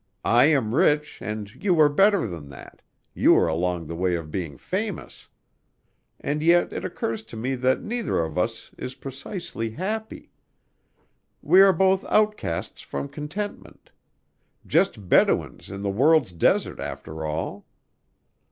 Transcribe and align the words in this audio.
I 0.25 0.45
am 0.45 0.73
rich 0.73 1.21
and 1.21 1.63
you 1.63 1.79
are 1.79 1.87
better 1.87 2.25
than 2.25 2.49
that 2.49 2.81
you 3.13 3.35
are 3.37 3.47
along 3.47 3.85
the 3.85 3.93
way 3.93 4.15
of 4.15 4.31
being 4.31 4.57
famous. 4.57 5.27
And 6.19 6.41
yet 6.41 6.73
it 6.73 6.83
occurs 6.83 7.21
to 7.21 7.37
me 7.37 7.53
that 7.57 7.83
neither 7.83 8.17
of 8.17 8.35
us 8.35 8.71
is 8.79 8.95
precisely 8.95 9.69
happy. 9.69 10.31
We 11.43 11.61
are 11.61 11.71
both 11.71 12.03
outcasts 12.05 12.81
from 12.81 13.09
contentment 13.09 13.91
just 14.65 15.07
Bedouins 15.07 15.69
in 15.69 15.83
the 15.83 15.89
world's 15.91 16.31
desert, 16.31 16.79
after 16.79 17.23
all." 17.23 17.67